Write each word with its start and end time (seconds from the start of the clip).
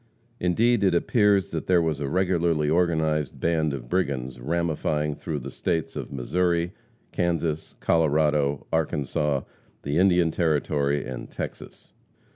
Indeed, 0.39 0.83
it 0.83 0.95
appears 0.95 1.51
that 1.51 1.67
there 1.67 1.79
was 1.79 1.99
a 1.99 2.09
regularly 2.09 2.67
organized 2.71 3.39
band 3.39 3.71
of 3.71 3.87
brigands 3.87 4.39
ramifying 4.39 5.13
through 5.13 5.37
the 5.37 5.51
states 5.51 5.95
of 5.95 6.11
Missouri, 6.11 6.73
Kansas, 7.11 7.75
Colorado, 7.79 8.65
Arkansas, 8.73 9.41
the 9.83 9.99
Indian 9.99 10.31
Territory 10.31 11.05
and 11.05 11.29
Texas. 11.29 11.93